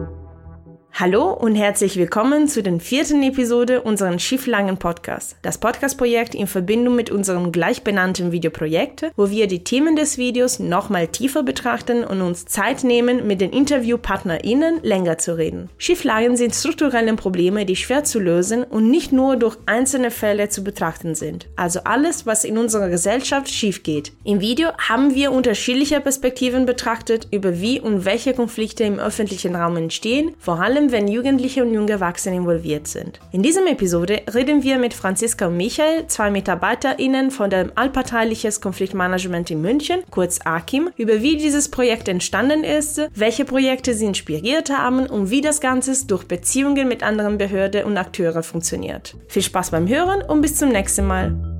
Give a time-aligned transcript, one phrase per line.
[0.00, 0.29] thank you.
[1.00, 5.34] Hallo und herzlich willkommen zu den vierten Episode unseres Schifflangen Podcast.
[5.40, 11.08] Das Podcast-Projekt in Verbindung mit unserem gleichbenannten Videoprojekt, wo wir die Themen des Videos nochmal
[11.08, 15.70] tiefer betrachten und uns Zeit nehmen, mit den InterviewpartnerInnen länger zu reden.
[15.78, 20.62] Schieflagen sind strukturelle Probleme, die schwer zu lösen und nicht nur durch einzelne Fälle zu
[20.62, 21.46] betrachten sind.
[21.56, 24.12] Also alles, was in unserer Gesellschaft schief geht.
[24.22, 29.78] Im Video haben wir unterschiedliche Perspektiven betrachtet, über wie und welche Konflikte im öffentlichen Raum
[29.78, 33.20] entstehen, vor allem wenn Jugendliche und junge Erwachsene involviert sind.
[33.32, 39.50] In diesem Episode reden wir mit Franziska und Michael, zwei MitarbeiterInnen von dem Allparteiliches Konfliktmanagement
[39.50, 45.06] in München, kurz AKIM, über wie dieses Projekt entstanden ist, welche Projekte sie inspiriert haben
[45.06, 49.16] und wie das Ganze durch Beziehungen mit anderen Behörden und Akteuren funktioniert.
[49.28, 51.59] Viel Spaß beim Hören und bis zum nächsten Mal.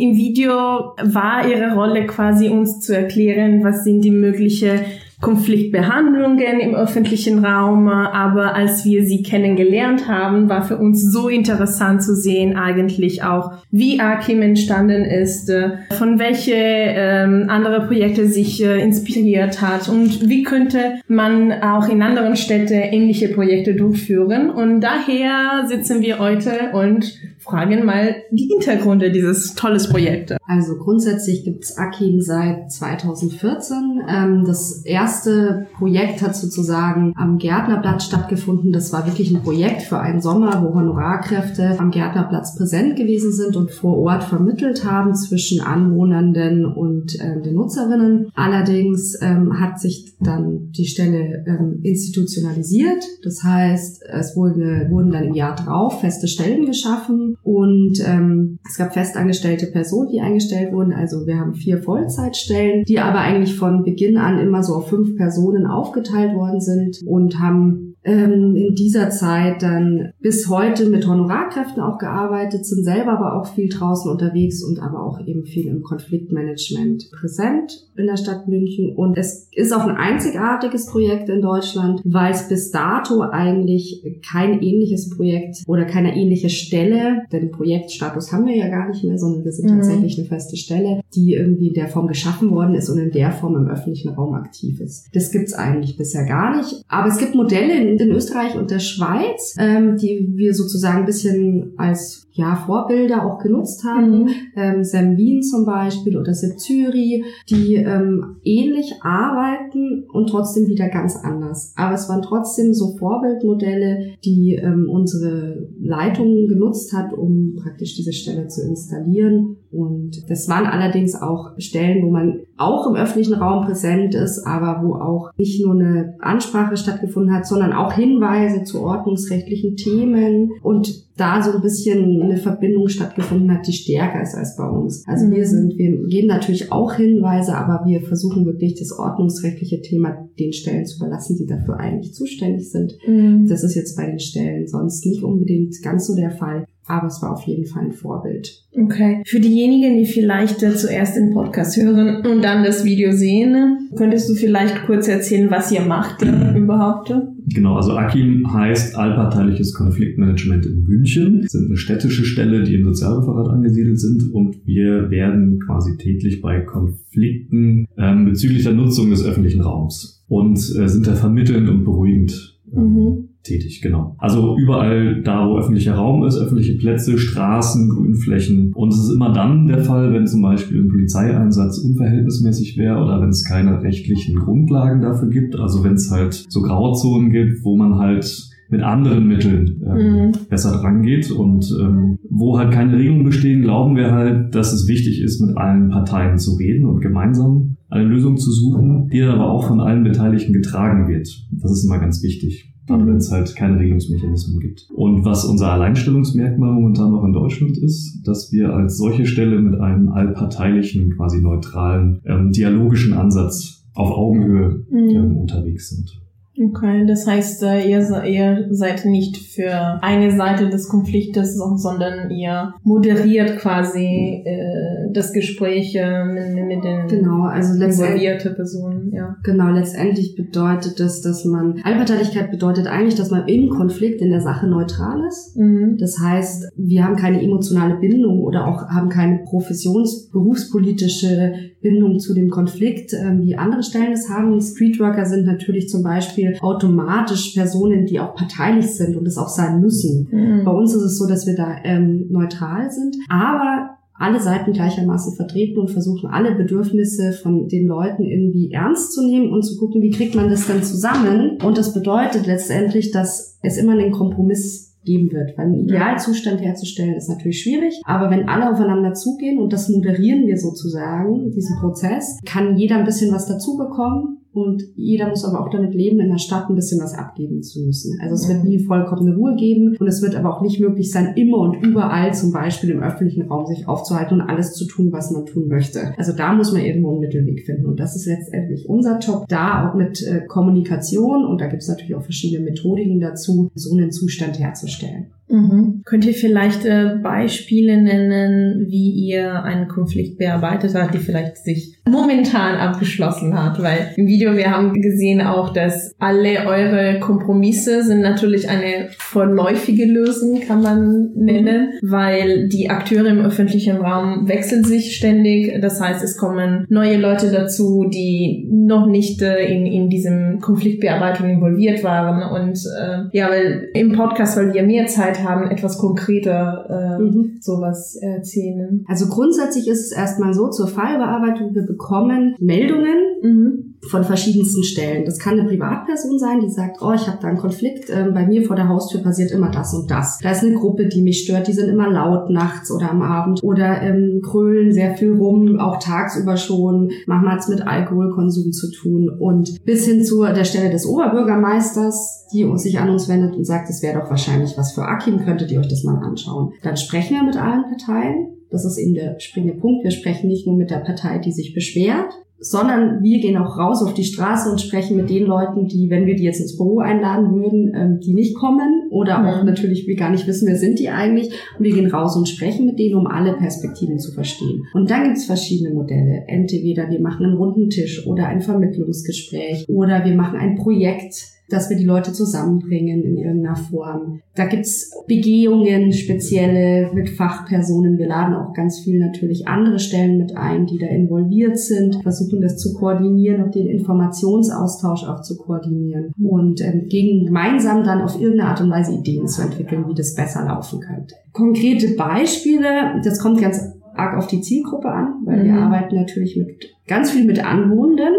[0.00, 4.80] Im Video war ihre Rolle quasi uns zu erklären, was sind die möglichen
[5.20, 12.02] Konfliktbehandlungen im öffentlichen Raum, aber als wir sie kennengelernt haben, war für uns so interessant
[12.02, 15.52] zu sehen eigentlich auch, wie Akim entstanden ist,
[15.98, 22.00] von welche ähm, andere Projekte sich äh, inspiriert hat und wie könnte man auch in
[22.00, 24.48] anderen Städten ähnliche Projekte durchführen.
[24.48, 30.36] Und daher sitzen wir heute und fragen mal die Hintergründe dieses tolles Projektes.
[30.46, 34.02] Also grundsätzlich gibt's Akim seit 2014.
[34.08, 38.72] Ähm, das erste Projekt hat sozusagen am Gärtnerplatz stattgefunden.
[38.72, 43.56] Das war wirklich ein Projekt für einen Sommer, wo Honorarkräfte am Gärtnerplatz präsent gewesen sind
[43.56, 48.30] und vor Ort vermittelt haben zwischen Anwohnenden und äh, den Nutzerinnen.
[48.34, 53.04] Allerdings ähm, hat sich dann die Stelle ähm, institutionalisiert.
[53.24, 58.76] Das heißt, es wurde, wurden dann im Jahr drauf feste Stellen geschaffen und ähm, es
[58.76, 60.92] gab festangestellte Personen, die eingestellt eingestellt wurden.
[60.92, 65.16] Also wir haben vier Vollzeitstellen, die aber eigentlich von Beginn an immer so auf fünf
[65.16, 71.82] Personen aufgeteilt worden sind und haben ähm, in dieser Zeit dann bis heute mit Honorarkräften
[71.82, 75.82] auch gearbeitet, sind selber aber auch viel draußen unterwegs und aber auch eben viel im
[75.82, 78.94] Konfliktmanagement präsent in der Stadt München.
[78.96, 84.62] Und es ist auch ein einzigartiges Projekt in Deutschland, weil es bis dato eigentlich kein
[84.62, 89.44] ähnliches Projekt oder keine ähnliche Stelle, denn Projektstatus haben wir ja gar nicht mehr, sondern
[89.44, 89.76] wir sind mhm.
[89.76, 93.32] tatsächlich eine feste Stelle, die irgendwie in der Form geschaffen worden ist und in der
[93.32, 95.08] Form im öffentlichen Raum aktiv ist.
[95.14, 96.82] Das gibt's eigentlich bisher gar nicht.
[96.88, 101.72] Aber es gibt Modelle in, Österreich und der Schweiz, ähm, die wir sozusagen ein bisschen
[101.76, 104.22] als ja, Vorbilder auch genutzt haben.
[104.22, 104.28] Mhm.
[104.56, 110.88] Ähm, Sam Wien zum Beispiel oder Sip Zürich, die ähm, ähnlich arbeiten und trotzdem wieder
[110.88, 111.72] ganz anders.
[111.76, 118.12] Aber es waren trotzdem so Vorbildmodelle, die ähm, unsere Leitung genutzt hat, um praktisch diese
[118.12, 119.56] Stelle zu installieren.
[119.70, 124.86] Und das waren allerdings auch Stellen, wo man auch im öffentlichen Raum präsent ist, aber
[124.86, 131.10] wo auch nicht nur eine Ansprache stattgefunden hat, sondern auch Hinweise zu ordnungsrechtlichen Themen und
[131.16, 135.04] da so ein bisschen eine Verbindung stattgefunden hat, die stärker ist als bei uns.
[135.06, 135.32] Also mhm.
[135.32, 140.52] wir sind, wir geben natürlich auch Hinweise, aber wir versuchen wirklich das ordnungsrechtliche Thema den
[140.52, 142.96] Stellen zu überlassen, die dafür eigentlich zuständig sind.
[143.06, 143.46] Mhm.
[143.48, 147.22] Das ist jetzt bei den Stellen sonst nicht unbedingt ganz so der Fall aber es
[147.22, 148.64] war auf jeden Fall ein Vorbild.
[148.72, 149.22] Okay.
[149.24, 154.28] Für diejenigen, die vielleicht äh, zuerst den Podcast hören und dann das Video sehen, könntest
[154.28, 157.12] du vielleicht kurz erzählen, was ihr macht äh, überhaupt?
[157.46, 161.42] Genau, also AKIM heißt Allparteiliches Konfliktmanagement in München.
[161.42, 166.40] Das sind eine städtische Stelle, die im Sozialreferat angesiedelt sind und wir werden quasi täglich
[166.40, 171.84] bei Konflikten ähm, bezüglich der Nutzung des öffentlichen Raums und äh, sind da vermittelnd und
[171.84, 172.58] beruhigend.
[172.74, 174.16] Ähm, mhm tätig, genau.
[174.18, 178.72] Also überall da, wo öffentlicher Raum ist, öffentliche Plätze, Straßen, Grünflächen.
[178.74, 183.20] Und es ist immer dann der Fall, wenn zum Beispiel ein Polizeieinsatz unverhältnismäßig wäre oder
[183.20, 185.56] wenn es keine rechtlichen Grundlagen dafür gibt.
[185.56, 190.32] Also wenn es halt so Grauzonen gibt, wo man halt mit anderen Mitteln ähm, mhm.
[190.48, 194.86] besser dran geht und ähm, wo halt keine Regelungen bestehen, glauben wir halt, dass es
[194.86, 199.50] wichtig ist, mit allen Parteien zu reden und gemeinsam eine Lösung zu suchen, die aber
[199.50, 201.48] auch von allen Beteiligten getragen wird.
[201.50, 204.88] Das ist immer ganz wichtig gerade wenn es halt keine Regelungsmechanismen gibt.
[204.94, 209.80] Und was unser Alleinstellungsmerkmal momentan noch in Deutschland ist, dass wir als solche Stelle mit
[209.80, 215.08] einem allparteilichen, quasi neutralen, ähm, dialogischen Ansatz auf Augenhöhe mhm.
[215.10, 216.20] ähm, unterwegs sind.
[216.62, 222.74] Okay, das heißt, äh, ihr, ihr seid nicht für eine Seite des Konfliktes, sondern ihr
[222.82, 229.10] moderiert quasi äh, das Gespräch äh, mit, mit den genau, also involvierten Personen.
[229.12, 229.36] Ja.
[229.42, 234.42] Genau, letztendlich bedeutet das, dass man, Allparteilichkeit bedeutet eigentlich, dass man im Konflikt in der
[234.42, 235.56] Sache neutral ist.
[235.56, 235.96] Mhm.
[235.98, 242.34] Das heißt, wir haben keine emotionale Bindung oder auch haben keine professions-, berufspolitische Bindung zu
[242.34, 244.60] dem Konflikt, äh, wie andere Stellen es haben.
[244.60, 249.80] Streetworker sind natürlich zum Beispiel automatisch Personen, die auch parteilich sind und es auch sein
[249.80, 250.28] müssen.
[250.30, 250.64] Mhm.
[250.64, 255.34] Bei uns ist es so, dass wir da ähm, neutral sind, aber alle Seiten gleichermaßen
[255.34, 260.02] vertreten und versuchen alle Bedürfnisse von den Leuten irgendwie ernst zu nehmen und zu gucken,
[260.02, 261.56] wie kriegt man das dann zusammen.
[261.64, 265.56] Und das bedeutet letztendlich, dass es immer einen Kompromiss geben wird.
[265.56, 270.46] Weil einen Idealzustand herzustellen ist natürlich schwierig, aber wenn alle aufeinander zugehen und das moderieren
[270.46, 275.60] wir sozusagen, diesen Prozess, kann jeder ein bisschen was dazu bekommen und jeder muss aber
[275.60, 278.18] auch damit leben, in der Stadt ein bisschen was abgeben zu müssen.
[278.20, 281.34] Also es wird nie vollkommene Ruhe geben und es wird aber auch nicht möglich sein,
[281.36, 285.30] immer und überall zum Beispiel im öffentlichen Raum sich aufzuhalten und alles zu tun, was
[285.30, 286.12] man tun möchte.
[286.18, 289.88] Also da muss man irgendwo einen Mittelweg finden und das ist letztendlich unser Job, da
[289.88, 294.10] auch mit äh, Kommunikation und da gibt es natürlich auch verschiedene Methodiken dazu, so einen
[294.10, 295.26] Zustand herzustellen.
[295.50, 296.02] Mhm.
[296.04, 301.98] Könnt ihr vielleicht äh, Beispiele nennen, wie ihr einen Konflikt bearbeitet habt, die vielleicht sich
[302.08, 303.82] momentan abgeschlossen hat?
[303.82, 310.04] Weil im Video wir haben gesehen auch, dass alle eure Kompromisse sind natürlich eine vorläufige
[310.04, 315.80] Lösung, kann man nennen, weil die Akteure im öffentlichen Raum wechseln sich ständig.
[315.80, 321.50] Das heißt, es kommen neue Leute dazu, die noch nicht äh, in, in diesem Konfliktbearbeitung
[321.50, 322.42] involviert waren.
[322.42, 327.58] Und äh, ja, weil im Podcast, weil wir mehr Zeit haben, etwas konkreter äh, mhm.
[327.60, 329.04] sowas erzählen.
[329.08, 335.24] Also grundsätzlich ist es erstmal so, zur Fallbearbeitung, wir bekommen Meldungen mhm von verschiedensten Stellen.
[335.24, 338.46] Das kann eine Privatperson sein, die sagt, oh, ich habe da einen Konflikt, äh, bei
[338.46, 340.38] mir vor der Haustür passiert immer das und das.
[340.38, 343.62] Da ist eine Gruppe, die mich stört, die sind immer laut nachts oder am Abend
[343.62, 347.10] oder ähm, krölen sehr viel rum, auch tagsüber schon.
[347.26, 352.46] Manchmal hat es mit Alkoholkonsum zu tun und bis hin zu der Stelle des Oberbürgermeisters,
[352.52, 355.70] die sich an uns wendet und sagt, es wäre doch wahrscheinlich was für Akim, könntet
[355.70, 356.72] ihr euch das mal anschauen.
[356.82, 358.56] Dann sprechen wir mit allen Parteien.
[358.70, 360.04] Das ist eben der springende Punkt.
[360.04, 364.02] Wir sprechen nicht nur mit der Partei, die sich beschwert, sondern wir gehen auch raus
[364.02, 366.98] auf die Straße und sprechen mit den Leuten, die, wenn wir die jetzt ins Büro
[366.98, 369.46] einladen würden, ähm, die nicht kommen oder mhm.
[369.46, 371.50] auch natürlich wir gar nicht wissen, wer sind die eigentlich.
[371.78, 374.84] Und wir gehen raus und sprechen mit denen, um alle Perspektiven zu verstehen.
[374.92, 376.44] Und dann gibt es verschiedene Modelle.
[376.46, 381.88] Entweder wir machen einen runden Tisch oder ein Vermittlungsgespräch oder wir machen ein Projekt dass
[381.88, 384.40] wir die Leute zusammenbringen in irgendeiner Form.
[384.54, 388.18] Da gibt's Begehungen, spezielle mit Fachpersonen.
[388.18, 392.60] Wir laden auch ganz viel natürlich andere Stellen mit ein, die da involviert sind, versuchen
[392.60, 398.40] das zu koordinieren und den Informationsaustausch auch zu koordinieren und ähm, gegen gemeinsam dann auf
[398.40, 401.34] irgendeine Art und Weise Ideen zu entwickeln, wie das besser laufen könnte.
[401.52, 403.80] Konkrete Beispiele, das kommt ganz
[404.14, 405.64] arg auf die Zielgruppe an, weil mhm.
[405.64, 408.34] wir arbeiten natürlich mit ganz viel mit Anwohnenden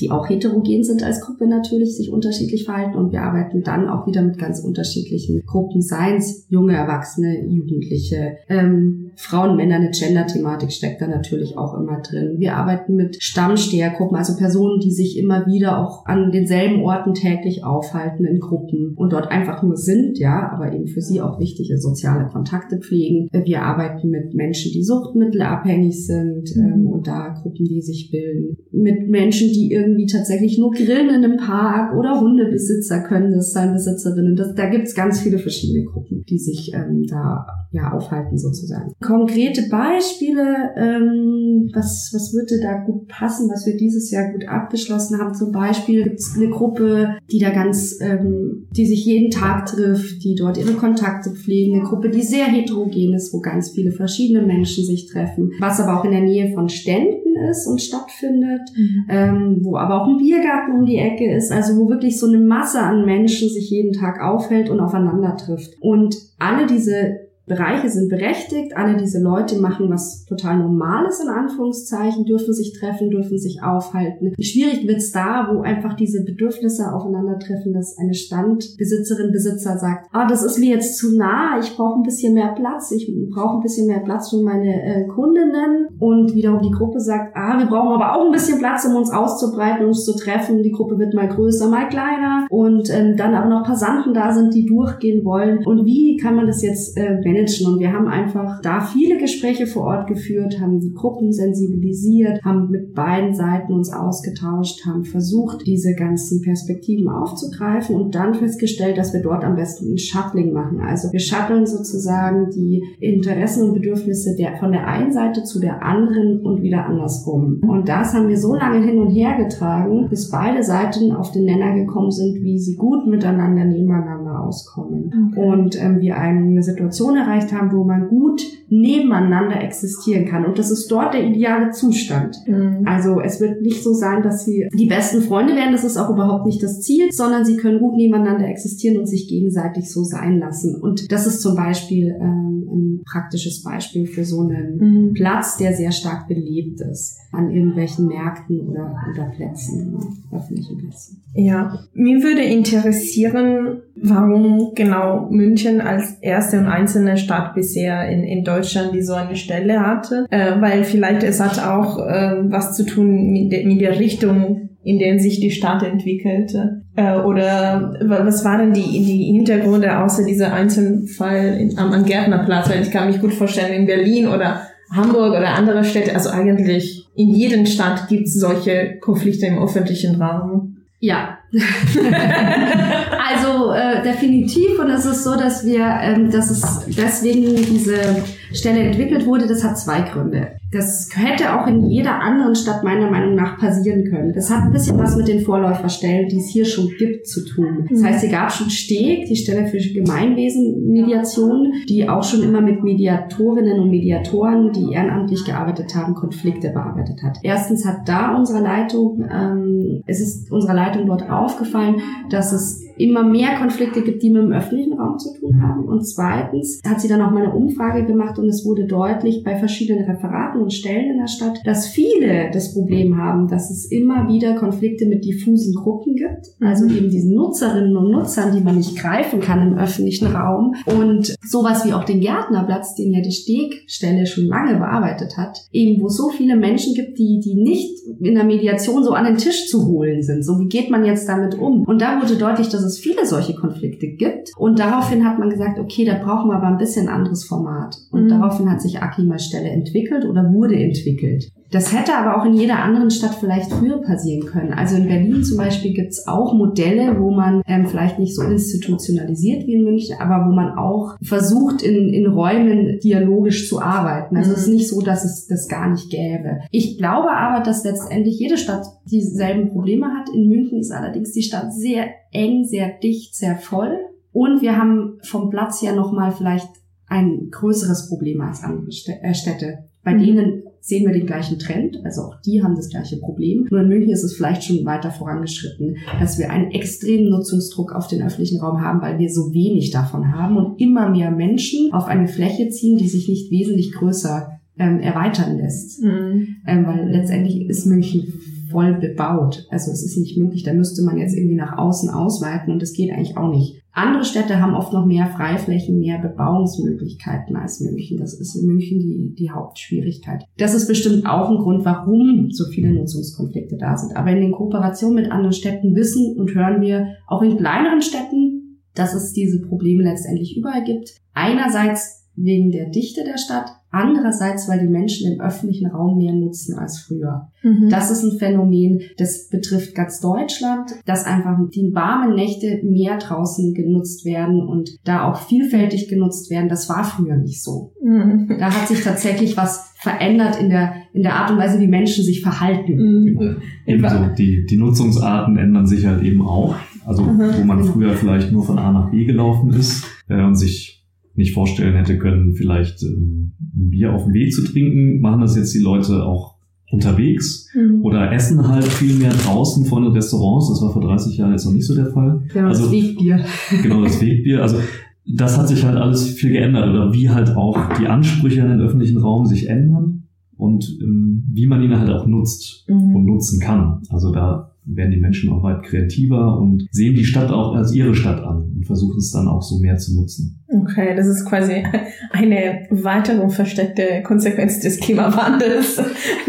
[0.00, 4.06] die auch heterogen sind als Gruppe natürlich, sich unterschiedlich verhalten und wir arbeiten dann auch
[4.06, 10.72] wieder mit ganz unterschiedlichen Gruppen, seien es junge Erwachsene, Jugendliche, ähm, Frauen, Männer, eine Gender-Thematik
[10.72, 12.36] steckt da natürlich auch immer drin.
[12.38, 17.64] Wir arbeiten mit Stammstehergruppen, also Personen, die sich immer wieder auch an denselben Orten täglich
[17.64, 21.78] aufhalten in Gruppen und dort einfach nur sind, ja, aber eben für sie auch wichtige
[21.78, 23.28] soziale Kontakte pflegen.
[23.44, 26.62] Wir arbeiten mit Menschen, die suchtmittelabhängig sind mhm.
[26.62, 28.56] ähm, und da Gruppen, die sich bilden.
[28.72, 33.72] Mit Menschen, die irgendwie tatsächlich nur grillen in einem Park oder Hundebesitzer können das sein,
[33.72, 34.36] Besitzerinnen.
[34.36, 39.68] Das, da gibt's ganz viele verschiedene Gruppen, die sich ähm, da ja aufhalten sozusagen konkrete
[39.68, 45.34] Beispiele, ähm, was, was würde da gut passen, was wir dieses Jahr gut abgeschlossen haben.
[45.34, 50.24] Zum Beispiel gibt es eine Gruppe, die da ganz, ähm, die sich jeden Tag trifft,
[50.24, 51.76] die dort ihre Kontakte pflegen.
[51.76, 56.00] Eine Gruppe, die sehr heterogen ist, wo ganz viele verschiedene Menschen sich treffen, was aber
[56.00, 59.04] auch in der Nähe von Ständen ist und stattfindet, mhm.
[59.08, 62.38] ähm, wo aber auch ein Biergarten um die Ecke ist, also wo wirklich so eine
[62.38, 65.74] Masse an Menschen sich jeden Tag aufhält und aufeinander trifft.
[65.80, 68.76] Und alle diese Bereiche sind berechtigt.
[68.76, 74.32] Alle diese Leute machen was total Normales in Anführungszeichen, dürfen sich treffen, dürfen sich aufhalten.
[74.40, 80.44] Schwierig wird's da, wo einfach diese Bedürfnisse aufeinandertreffen, dass eine Standbesitzerin, Besitzer sagt, ah, das
[80.44, 83.88] ist mir jetzt zu nah, ich brauche ein bisschen mehr Platz, ich brauche ein bisschen
[83.88, 85.88] mehr Platz für meine äh, Kundinnen.
[85.98, 89.10] Und wiederum die Gruppe sagt, ah, wir brauchen aber auch ein bisschen Platz, um uns
[89.10, 90.62] auszubreiten, uns zu treffen.
[90.62, 92.46] Die Gruppe wird mal größer, mal kleiner.
[92.48, 95.66] Und ähm, dann aber noch Passanten da sind, die durchgehen wollen.
[95.66, 97.18] Und wie kann man das jetzt äh?
[97.40, 97.66] Managen.
[97.66, 102.70] Und wir haben einfach da viele Gespräche vor Ort geführt, haben die Gruppen sensibilisiert, haben
[102.70, 109.12] mit beiden Seiten uns ausgetauscht, haben versucht, diese ganzen Perspektiven aufzugreifen und dann festgestellt, dass
[109.12, 110.80] wir dort am besten ein Shuttling machen.
[110.80, 115.82] Also wir shutteln sozusagen die Interessen und Bedürfnisse der, von der einen Seite zu der
[115.82, 117.60] anderen und wieder andersrum.
[117.66, 121.44] Und das haben wir so lange hin und her getragen, bis beide Seiten auf den
[121.44, 125.30] Nenner gekommen sind, wie sie gut miteinander nebeneinander auskommen.
[125.30, 125.48] Okay.
[125.48, 130.44] Und ähm, wir eine Situation erreicht haben, wo man gut nebeneinander existieren kann.
[130.44, 132.36] Und das ist dort der ideale Zustand.
[132.46, 132.82] Mhm.
[132.86, 136.10] Also es wird nicht so sein, dass sie die besten Freunde werden, das ist auch
[136.10, 140.38] überhaupt nicht das Ziel, sondern sie können gut nebeneinander existieren und sich gegenseitig so sein
[140.38, 140.80] lassen.
[140.80, 145.14] Und das ist zum Beispiel ähm, ein praktisches Beispiel für so einen mhm.
[145.14, 149.98] Platz, der sehr stark belebt ist an irgendwelchen Märkten oder, oder Plätzen, ne,
[150.36, 151.22] öffentlichen Plätzen.
[151.34, 158.42] Ja, mir würde interessieren, warum genau München als erste und einzelne Stadt bisher in, in
[158.42, 162.84] Deutschland, die so eine Stelle hatte, äh, weil vielleicht es hat auch äh, was zu
[162.84, 166.79] tun mit, de, mit der Richtung, in der sich die Stadt entwickelte.
[166.96, 172.68] Äh, oder was waren die, die Hintergründe außer dieser Einzelfall in, am, am Gärtnerplatz?
[172.68, 177.06] Weil ich kann mich gut vorstellen, in Berlin oder Hamburg oder andere Städte, also eigentlich
[177.14, 180.78] in jedem Stadt gibt es solche Konflikte im öffentlichen Raum.
[180.98, 181.38] Ja.
[183.28, 188.80] also äh, definitiv und es ist so, dass wir, ähm, dass es deswegen diese Stelle
[188.80, 189.46] entwickelt wurde.
[189.46, 190.52] Das hat zwei Gründe.
[190.72, 194.32] Das hätte auch in jeder anderen Stadt meiner Meinung nach passieren können.
[194.32, 197.88] Das hat ein bisschen was mit den Vorläuferstellen, die es hier schon gibt, zu tun.
[197.90, 202.84] Das heißt, hier gab schon Steg, die Stelle für Gemeinwesenmediation, die auch schon immer mit
[202.84, 207.38] Mediatorinnen und Mediatoren, die ehrenamtlich gearbeitet haben, Konflikte bearbeitet hat.
[207.42, 213.22] Erstens hat da unsere Leitung, ähm, es ist unserer Leitung dort aufgefallen, dass es immer
[213.22, 215.84] mehr Konflikte gibt, die mit dem öffentlichen Raum zu tun haben.
[215.84, 219.56] Und zweitens hat sie dann auch mal eine Umfrage gemacht und es wurde deutlich bei
[219.56, 224.28] verschiedenen Referaten und Stellen in der Stadt, dass viele das Problem haben, dass es immer
[224.28, 226.96] wieder Konflikte mit diffusen Gruppen gibt, also mhm.
[226.96, 231.86] eben diesen Nutzerinnen und Nutzern, die man nicht greifen kann im öffentlichen Raum und sowas
[231.86, 236.16] wie auch den Gärtnerplatz, den ja die Stegstelle schon lange bearbeitet hat, eben wo es
[236.16, 239.86] so viele Menschen gibt, die, die nicht in der Mediation so an den Tisch zu
[239.86, 240.44] holen sind.
[240.44, 241.84] So, wie geht man jetzt damit um?
[241.84, 245.78] Und da wurde deutlich, dass es viele solche Konflikte gibt und daraufhin hat man gesagt,
[245.78, 247.96] okay, da brauchen wir aber ein bisschen anderes Format.
[248.10, 248.28] Und mhm.
[248.28, 251.50] daraufhin hat sich Akima Stelle entwickelt oder wurde entwickelt.
[251.70, 254.72] Das hätte aber auch in jeder anderen Stadt vielleicht früher passieren können.
[254.72, 259.66] Also in Berlin zum Beispiel gibt's auch Modelle, wo man ähm, vielleicht nicht so institutionalisiert
[259.66, 264.36] wie in München, aber wo man auch versucht, in, in Räumen dialogisch zu arbeiten.
[264.36, 264.56] Also mhm.
[264.56, 266.60] es ist nicht so, dass es das gar nicht gäbe.
[266.70, 270.28] Ich glaube aber, dass letztendlich jede Stadt dieselben Probleme hat.
[270.34, 273.96] In München ist allerdings die Stadt sehr eng, sehr dicht, sehr voll.
[274.32, 276.68] Und wir haben vom Platz her nochmal vielleicht
[277.06, 278.86] ein größeres Problem als andere
[279.22, 279.84] äh, Städte.
[280.02, 280.22] Bei mhm.
[280.24, 283.68] denen sehen wir den gleichen Trend, also auch die haben das gleiche Problem.
[283.70, 288.08] Nur in München ist es vielleicht schon weiter vorangeschritten, dass wir einen extremen Nutzungsdruck auf
[288.08, 292.06] den öffentlichen Raum haben, weil wir so wenig davon haben und immer mehr Menschen auf
[292.06, 296.02] eine Fläche ziehen, die sich nicht wesentlich größer ähm, erweitern lässt.
[296.02, 296.56] Mhm.
[296.66, 299.66] Ähm, weil letztendlich ist München voll bebaut.
[299.70, 302.92] Also es ist nicht möglich, da müsste man jetzt irgendwie nach außen ausweiten und das
[302.92, 303.79] geht eigentlich auch nicht.
[303.92, 308.18] Andere Städte haben oft noch mehr Freiflächen, mehr Bebauungsmöglichkeiten als München.
[308.18, 310.44] Das ist in München die, die Hauptschwierigkeit.
[310.58, 314.16] Das ist bestimmt auch ein Grund, warum so viele Nutzungskonflikte da sind.
[314.16, 318.80] Aber in den Kooperationen mit anderen Städten wissen und hören wir auch in kleineren Städten,
[318.94, 321.16] dass es diese Probleme letztendlich überall gibt.
[321.32, 326.78] Einerseits wegen der Dichte der Stadt, Andererseits, weil die Menschen den öffentlichen Raum mehr nutzen
[326.78, 327.48] als früher.
[327.62, 327.88] Mhm.
[327.90, 333.74] Das ist ein Phänomen, das betrifft ganz Deutschland, dass einfach die warmen Nächte mehr draußen
[333.74, 336.68] genutzt werden und da auch vielfältig genutzt werden.
[336.68, 337.92] Das war früher nicht so.
[338.02, 338.56] Mhm.
[338.60, 342.24] Da hat sich tatsächlich was verändert in der, in der Art und Weise, wie Menschen
[342.24, 342.96] sich verhalten.
[342.96, 343.56] Mhm.
[343.86, 346.76] Ebenso, die, die Nutzungsarten ändern sich halt eben auch.
[347.04, 347.50] Also, mhm.
[347.58, 347.92] wo man genau.
[347.92, 350.99] früher vielleicht nur von A nach B gelaufen ist äh, und sich
[351.40, 355.56] nicht vorstellen hätte können, vielleicht ähm, ein Bier auf dem Weg zu trinken, machen das
[355.56, 356.54] jetzt die Leute auch
[356.90, 358.04] unterwegs mhm.
[358.04, 360.68] oder essen halt viel mehr draußen vor den Restaurants.
[360.68, 362.42] Das war vor 30 Jahren jetzt noch nicht so der Fall.
[362.52, 363.44] Genau, also, das Wegbier.
[363.82, 364.62] Genau, das Wegbier.
[364.62, 364.78] Also
[365.26, 368.80] das hat sich halt alles viel geändert oder wie halt auch die Ansprüche an den
[368.80, 370.24] öffentlichen Raum sich ändern
[370.56, 373.14] und ähm, wie man ihn halt auch nutzt mhm.
[373.14, 374.02] und nutzen kann.
[374.10, 378.14] Also da werden die Menschen auch weit kreativer und sehen die Stadt auch als ihre
[378.14, 380.62] Stadt an und versuchen es dann auch so mehr zu nutzen.
[380.68, 381.82] Okay, das ist quasi
[382.30, 385.98] eine weitere versteckte Konsequenz des Klimawandels.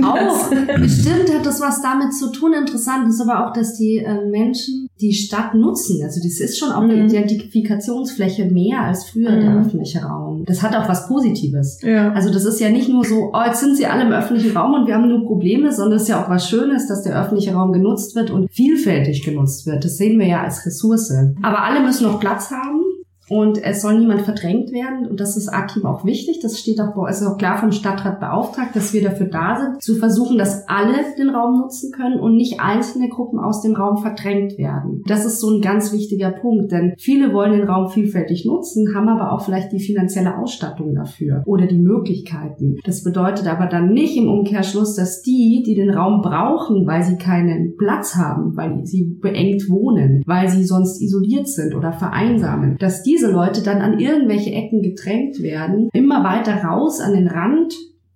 [0.03, 2.53] Auch, bestimmt hat das was damit zu tun.
[2.53, 6.01] Interessant ist aber auch, dass die äh, Menschen, die Stadt nutzen.
[6.03, 7.09] Also das ist schon auch eine Mhm.
[7.09, 9.57] Identifikationsfläche mehr als früher der Mhm.
[9.65, 10.43] öffentliche Raum.
[10.45, 11.79] Das hat auch was Positives.
[11.81, 12.11] Ja.
[12.13, 14.73] Also das ist ja nicht nur so, oh, jetzt sind sie alle im öffentlichen Raum
[14.73, 17.53] und wir haben nur Probleme, sondern es ist ja auch was Schönes, dass der öffentliche
[17.53, 19.83] Raum genutzt wird und vielfältig genutzt wird.
[19.83, 21.11] Das sehen wir ja als Ressource.
[21.41, 22.81] Aber alle müssen noch Platz haben.
[23.31, 25.07] Und es soll niemand verdrängt werden.
[25.07, 26.39] Und das ist Akim auch wichtig.
[26.41, 29.81] Das steht auch, bei- ist auch klar vom Stadtrat beauftragt, dass wir dafür da sind,
[29.81, 33.97] zu versuchen, dass alle den Raum nutzen können und nicht einzelne Gruppen aus dem Raum
[33.97, 35.01] verdrängt werden.
[35.07, 39.07] Das ist so ein ganz wichtiger Punkt, denn viele wollen den Raum vielfältig nutzen, haben
[39.07, 42.77] aber auch vielleicht die finanzielle Ausstattung dafür oder die Möglichkeiten.
[42.83, 47.15] Das bedeutet aber dann nicht im Umkehrschluss, dass die, die den Raum brauchen, weil sie
[47.17, 53.03] keinen Platz haben, weil sie beengt wohnen, weil sie sonst isoliert sind oder vereinsamen, dass
[53.03, 57.73] diese Leute dann an irgendwelche Ecken gedrängt werden, immer weiter raus an den Rand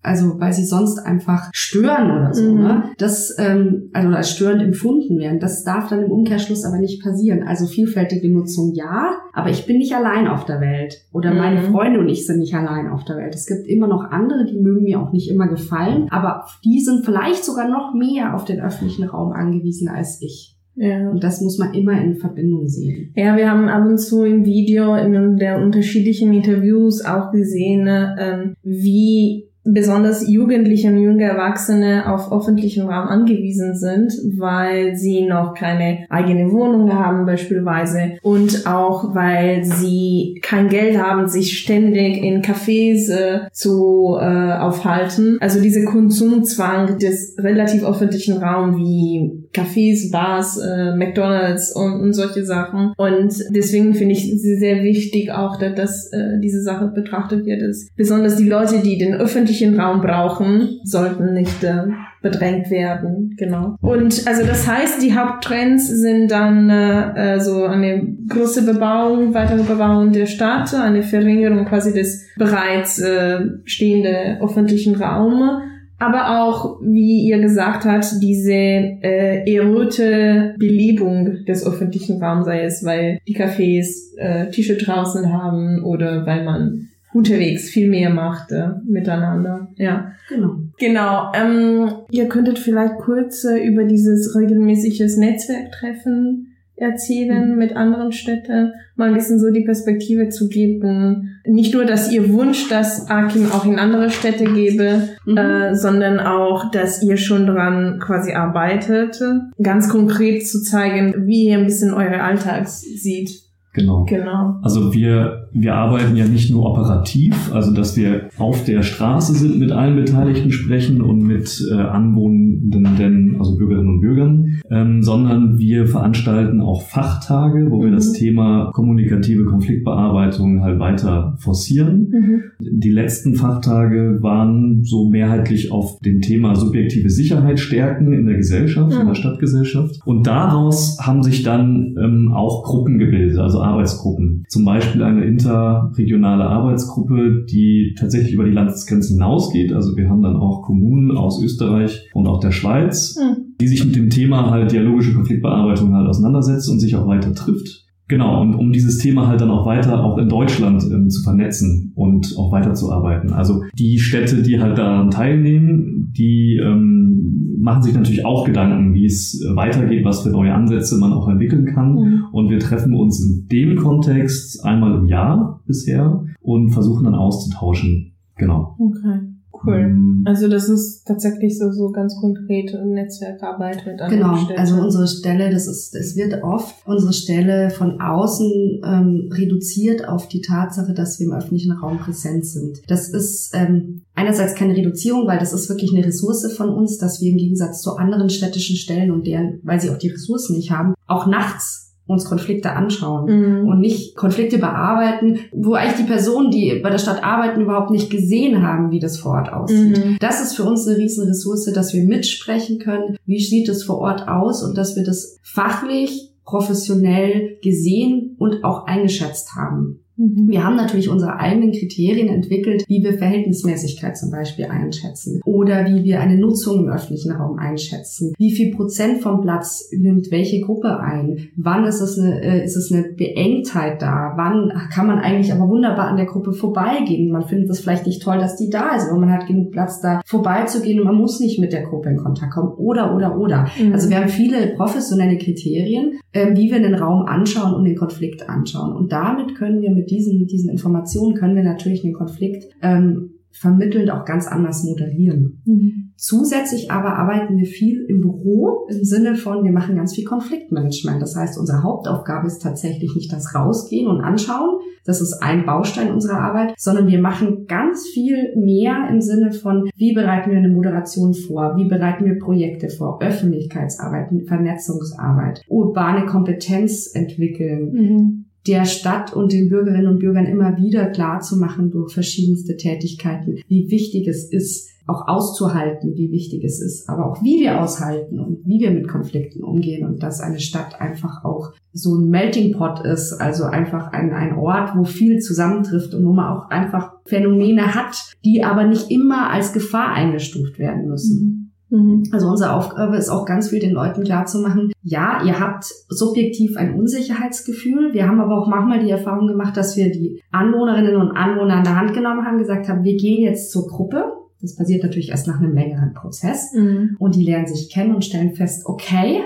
[0.08, 2.62] also weil sie sonst einfach stören oder so, Mhm.
[2.62, 2.84] ne?
[3.00, 5.40] Das, ähm, also als störend empfunden werden.
[5.40, 7.42] Das darf dann im Umkehrschluss aber nicht passieren.
[7.42, 10.94] Also vielfältige Nutzung ja, aber ich bin nicht allein auf der Welt.
[11.12, 11.38] Oder Mhm.
[11.38, 13.34] meine Freunde und ich sind nicht allein auf der Welt.
[13.34, 17.04] Es gibt immer noch andere, die mögen mir auch nicht immer gefallen, aber die sind
[17.04, 20.55] vielleicht sogar noch mehr auf den öffentlichen Raum angewiesen als ich.
[20.76, 21.10] Ja.
[21.10, 23.12] Und das muss man immer in Verbindung sehen.
[23.16, 28.56] Ja, wir haben ab und zu im Video in der unterschiedlichen Interviews auch gesehen, ähm,
[28.64, 36.06] wie besonders Jugendliche und junge Erwachsene auf öffentlichen Raum angewiesen sind, weil sie noch keine
[36.10, 43.10] eigene Wohnung haben beispielsweise und auch weil sie kein Geld haben, sich ständig in Cafés
[43.10, 45.38] äh, zu äh, aufhalten.
[45.42, 52.44] Also diese Konsumzwang des relativ öffentlichen Raums wie Cafés, Bars, äh, McDonalds und, und solche
[52.46, 52.94] Sachen.
[52.98, 57.62] Und deswegen finde ich es sehr wichtig auch, dass, dass äh, diese Sache betrachtet wird.
[57.62, 61.86] Dass besonders die Leute, die den öffentlichen Raum brauchen, sollten nicht äh,
[62.22, 63.36] bedrängt werden.
[63.38, 63.78] Genau.
[63.82, 69.64] Und also das heißt, die Haupttrends sind dann äh, äh, so eine große Bebauung, weitere
[69.64, 75.62] Bebauung der Stadt, eine Verringerung quasi des bereits äh, stehenden öffentlichen Raumes
[76.00, 82.84] aber auch, wie ihr gesagt habt, diese äh, erhöhte Belebung des öffentlichen Raums, sei es,
[82.84, 88.70] weil die Cafés äh, Tische draußen haben oder weil man unterwegs viel mehr macht äh,
[88.86, 89.70] miteinander.
[89.78, 90.56] Ja, Genau.
[90.78, 91.32] genau.
[91.34, 97.58] Ähm, ihr könntet vielleicht kurz äh, über dieses regelmäßiges Netzwerktreffen erzählen Mhm.
[97.58, 101.40] mit anderen Städten, mal ein bisschen so die Perspektive zu geben.
[101.46, 105.38] Nicht nur, dass ihr wünscht, dass Akim auch in andere Städte gebe, Mhm.
[105.38, 109.20] äh, sondern auch, dass ihr schon dran quasi arbeitet,
[109.62, 113.45] ganz konkret zu zeigen, wie ihr ein bisschen eure Alltags sieht.
[113.76, 114.06] Genau.
[114.06, 114.56] Genau.
[114.62, 119.60] Also wir, wir arbeiten ja nicht nur operativ, also dass wir auf der Straße sind,
[119.60, 125.88] mit allen Beteiligten sprechen und mit äh, Anwohnenden, also Bürgerinnen und Bürgern, ähm, sondern wir
[125.88, 127.96] veranstalten auch Fachtage, wo wir Mhm.
[127.96, 132.10] das Thema kommunikative Konfliktbearbeitung halt weiter forcieren.
[132.12, 132.42] Mhm.
[132.60, 138.94] Die letzten Fachtage waren so mehrheitlich auf dem Thema subjektive Sicherheit stärken in der Gesellschaft,
[138.94, 139.08] in Mhm.
[139.08, 140.00] der Stadtgesellschaft.
[140.06, 144.44] Und daraus haben sich dann ähm, auch Gruppen gebildet, also Arbeitsgruppen.
[144.48, 149.74] Zum Beispiel eine interregionale Arbeitsgruppe, die tatsächlich über die Landesgrenzen hinausgeht.
[149.74, 153.56] Also wir haben dann auch Kommunen aus Österreich und auch der Schweiz, Mhm.
[153.60, 157.85] die sich mit dem Thema halt dialogische Konfliktbearbeitung halt auseinandersetzt und sich auch weiter trifft.
[158.08, 161.92] Genau, und um dieses Thema halt dann auch weiter auch in Deutschland ähm, zu vernetzen
[161.96, 163.32] und auch weiterzuarbeiten.
[163.32, 169.06] Also die Städte, die halt daran teilnehmen, die ähm, machen sich natürlich auch Gedanken, wie
[169.06, 171.96] es weitergeht, was für neue Ansätze man auch entwickeln kann.
[171.96, 172.24] Mhm.
[172.32, 178.14] Und wir treffen uns in dem Kontext einmal im Jahr bisher und versuchen dann auszutauschen.
[178.38, 178.76] Genau.
[178.78, 179.35] Okay,
[179.66, 179.76] cool.
[179.80, 184.60] Ähm, Also das ist tatsächlich so, so ganz konkret Netzwerkarbeit mit anderen Genau, Städten.
[184.60, 190.28] also unsere Stelle, das ist, es wird oft unsere Stelle von außen ähm, reduziert auf
[190.28, 192.82] die Tatsache, dass wir im öffentlichen Raum präsent sind.
[192.88, 197.22] Das ist ähm, einerseits keine Reduzierung, weil das ist wirklich eine Ressource von uns, dass
[197.22, 200.72] wir im Gegensatz zu anderen städtischen Stellen und deren, weil sie auch die Ressourcen nicht
[200.72, 203.26] haben, auch nachts uns Konflikte anschauen
[203.62, 203.68] Mhm.
[203.68, 208.10] und nicht Konflikte bearbeiten, wo eigentlich die Personen, die bei der Stadt arbeiten, überhaupt nicht
[208.12, 209.98] gesehen haben, wie das vor Ort aussieht.
[209.98, 210.18] Mhm.
[210.20, 214.00] Das ist für uns eine riesen Ressource, dass wir mitsprechen können, wie sieht es vor
[214.00, 220.05] Ort aus und dass wir das fachlich, professionell gesehen und auch eingeschätzt haben.
[220.18, 220.48] Mhm.
[220.48, 226.04] Wir haben natürlich unsere eigenen Kriterien entwickelt, wie wir Verhältnismäßigkeit zum Beispiel einschätzen oder wie
[226.04, 228.34] wir eine Nutzung im öffentlichen Raum einschätzen.
[228.38, 231.50] Wie viel Prozent vom Platz nimmt welche Gruppe ein?
[231.56, 234.34] Wann ist es eine, äh, ist es eine Beengtheit da?
[234.36, 237.32] Wann kann man eigentlich aber wunderbar an der Gruppe vorbeigehen?
[237.32, 240.02] Man findet es vielleicht nicht toll, dass die da ist, aber man hat genug Platz
[240.02, 242.74] da vorbeizugehen und man muss nicht mit der Gruppe in Kontakt kommen.
[242.74, 243.68] Oder, oder, oder.
[243.80, 243.94] Mhm.
[243.94, 248.50] Also wir haben viele professionelle Kriterien, äh, wie wir den Raum anschauen und den Konflikt
[248.50, 248.96] anschauen.
[248.96, 253.32] Und damit können wir mit mit diesen, diesen Informationen können wir natürlich den Konflikt ähm,
[253.52, 255.62] vermittelnd auch ganz anders moderieren.
[255.66, 256.12] Mhm.
[256.18, 261.22] Zusätzlich aber arbeiten wir viel im Büro im Sinne von, wir machen ganz viel Konfliktmanagement.
[261.22, 264.80] Das heißt, unsere Hauptaufgabe ist tatsächlich nicht das Rausgehen und Anschauen.
[265.06, 269.90] Das ist ein Baustein unserer Arbeit, sondern wir machen ganz viel mehr im Sinne von,
[269.96, 271.76] wie bereiten wir eine Moderation vor?
[271.78, 273.22] Wie bereiten wir Projekte vor?
[273.22, 277.92] Öffentlichkeitsarbeit, Vernetzungsarbeit, urbane Kompetenz entwickeln.
[277.92, 282.78] Mhm der Stadt und den Bürgerinnen und Bürgern immer wieder klar zu machen durch verschiedenste
[282.78, 287.80] Tätigkeiten, wie wichtig es ist, auch auszuhalten, wie wichtig es ist, aber auch wie wir
[287.80, 292.30] aushalten und wie wir mit Konflikten umgehen und dass eine Stadt einfach auch so ein
[292.30, 296.70] Melting Pot ist, also einfach ein, ein Ort, wo viel zusammentrifft und wo man auch
[296.72, 301.40] einfach Phänomene hat, die aber nicht immer als Gefahr eingestuft werden müssen.
[301.40, 301.65] Mhm.
[301.90, 302.24] Mhm.
[302.32, 306.96] Also unsere Aufgabe ist auch ganz viel den Leuten klarzumachen, ja, ihr habt subjektiv ein
[306.96, 308.14] Unsicherheitsgefühl.
[308.14, 311.84] Wir haben aber auch manchmal die Erfahrung gemacht, dass wir die Anwohnerinnen und Anwohner an
[311.84, 314.34] der Hand genommen haben, gesagt haben, wir gehen jetzt zur Gruppe.
[314.62, 316.74] Das passiert natürlich erst nach einem längeren Prozess.
[316.74, 317.18] Mhm.
[317.20, 319.44] Und die lernen sich kennen und stellen fest, okay,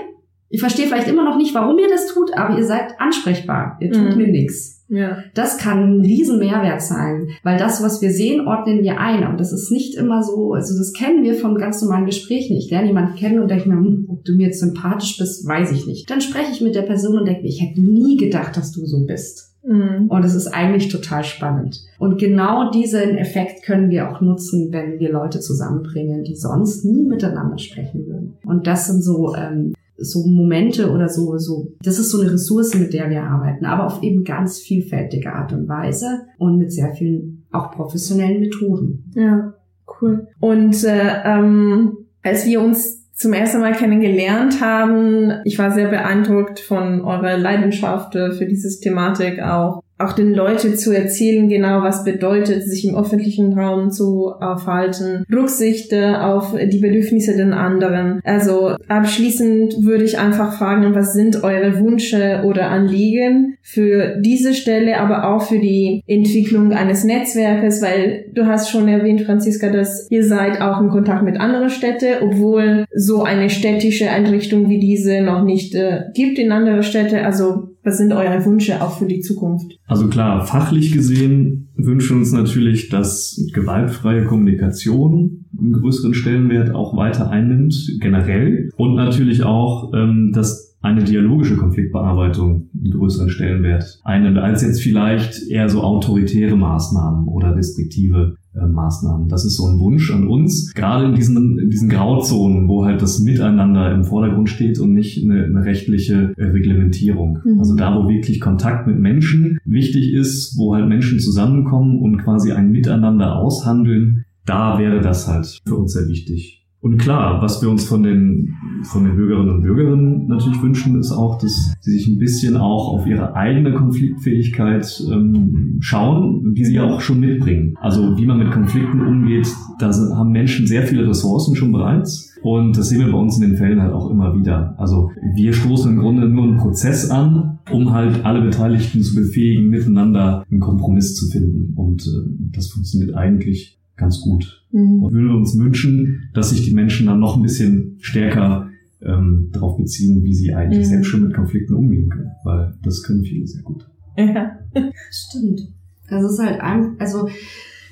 [0.48, 3.76] ich verstehe vielleicht immer noch nicht, warum ihr das tut, aber ihr seid ansprechbar.
[3.80, 4.16] Ihr tut mhm.
[4.16, 4.79] mir nichts.
[4.90, 5.18] Ja.
[5.34, 9.26] Das kann ein riesen Mehrwert sein, weil das, was wir sehen, ordnen wir ein.
[9.26, 12.56] Und das ist nicht immer so, also das kennen wir von ganz normalen Gesprächen.
[12.56, 15.70] Ich lerne jemanden kennen und denke mir, hm, ob du mir jetzt sympathisch bist, weiß
[15.72, 16.10] ich nicht.
[16.10, 18.84] Dann spreche ich mit der Person und denke mir, ich hätte nie gedacht, dass du
[18.84, 19.50] so bist.
[19.62, 20.06] Mhm.
[20.08, 21.82] Und es ist eigentlich total spannend.
[21.98, 27.02] Und genau diesen Effekt können wir auch nutzen, wenn wir Leute zusammenbringen, die sonst nie
[27.02, 28.38] miteinander sprechen würden.
[28.44, 32.74] Und das sind so ähm, so Momente oder so, so, das ist so eine Ressource,
[32.74, 36.94] mit der wir arbeiten, aber auf eben ganz vielfältige Art und Weise und mit sehr
[36.94, 39.12] vielen auch professionellen Methoden.
[39.14, 39.54] Ja,
[40.00, 40.28] cool.
[40.40, 46.58] Und äh, ähm, als wir uns zum ersten Mal kennengelernt haben, ich war sehr beeindruckt
[46.58, 52.04] von eurer Leidenschaft äh, für dieses Thematik auch auch den Leuten zu erzählen, genau was
[52.04, 58.20] bedeutet, sich im öffentlichen Raum zu aufhalten, Rücksicht auf die Bedürfnisse den anderen.
[58.24, 64.98] Also abschließend würde ich einfach fragen, was sind eure Wünsche oder Anliegen für diese Stelle,
[64.98, 70.24] aber auch für die Entwicklung eines Netzwerkes, weil du hast schon erwähnt, Franziska, dass ihr
[70.24, 75.44] seid auch in Kontakt mit anderen Städten, obwohl so eine städtische Einrichtung wie diese noch
[75.44, 77.16] nicht äh, gibt in anderen Städten.
[77.16, 79.78] Also was sind eure Wünsche auch für die Zukunft?
[79.86, 87.30] Also klar, fachlich gesehen wünschen uns natürlich, dass gewaltfreie Kommunikation einen größeren Stellenwert auch weiter
[87.30, 88.70] einnimmt, generell.
[88.76, 95.48] Und natürlich auch, ähm, dass eine dialogische Konfliktbearbeitung einen größeren Stellenwert einnimmt, als jetzt vielleicht
[95.48, 99.28] eher so autoritäre Maßnahmen oder restriktive äh, Maßnahmen.
[99.28, 103.02] Das ist so ein Wunsch an uns, gerade in diesen, in diesen Grauzonen, wo halt
[103.02, 107.40] das Miteinander im Vordergrund steht und nicht eine, eine rechtliche äh, Reglementierung.
[107.44, 107.58] Mhm.
[107.58, 112.52] Also da, wo wirklich Kontakt mit Menschen wichtig ist, wo halt Menschen zusammenkommen und quasi
[112.52, 116.66] ein Miteinander aushandeln, da wäre das halt für uns sehr wichtig.
[116.82, 121.12] Und klar, was wir uns von den, von den Bürgerinnen und Bürgern natürlich wünschen, ist
[121.12, 126.80] auch, dass sie sich ein bisschen auch auf ihre eigene Konfliktfähigkeit ähm, schauen, die sie
[126.80, 127.74] auch schon mitbringen.
[127.80, 132.34] Also wie man mit Konflikten umgeht, da haben Menschen sehr viele Ressourcen schon bereits.
[132.42, 134.74] Und das sehen wir bei uns in den Fällen halt auch immer wieder.
[134.78, 139.68] Also wir stoßen im Grunde nur einen Prozess an, um halt alle Beteiligten zu befähigen,
[139.68, 141.74] miteinander einen Kompromiss zu finden.
[141.76, 144.64] Und äh, das funktioniert eigentlich ganz gut.
[144.72, 145.02] Mhm.
[145.04, 148.68] Und würden uns wünschen, dass sich die Menschen dann noch ein bisschen stärker
[149.02, 150.90] ähm, darauf beziehen, wie sie eigentlich mhm.
[150.90, 153.88] selbst schon mit Konflikten umgehen können, weil das können viele sehr gut.
[154.16, 154.58] Ja,
[155.10, 155.60] stimmt.
[156.08, 157.28] Das ist halt ein, also